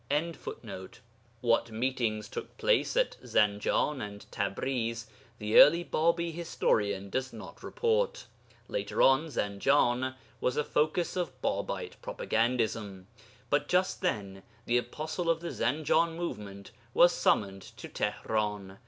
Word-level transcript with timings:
]What 1.41 1.69
meetings 1.69 2.27
took 2.27 2.57
place 2.57 2.97
at 2.97 3.17
Zanjan 3.23 4.01
and 4.01 4.25
Tabriz, 4.31 5.05
the 5.37 5.59
early 5.59 5.85
Bābi 5.85 6.33
historian 6.33 7.11
does 7.11 7.31
not 7.31 7.61
report; 7.61 8.25
later 8.67 9.03
on, 9.03 9.27
Zanjan 9.29 10.15
was 10.39 10.57
a 10.57 10.63
focus 10.63 11.15
of 11.15 11.39
Bābite 11.43 12.01
propagandism, 12.01 13.05
but 13.51 13.67
just 13.67 14.01
then 14.01 14.41
the 14.65 14.79
apostle 14.79 15.29
of 15.29 15.39
the 15.39 15.51
Zanjan 15.51 16.15
movement 16.15 16.71
was 16.95 17.11
summoned 17.13 17.61
to 17.61 17.87
Tihran. 17.87 18.79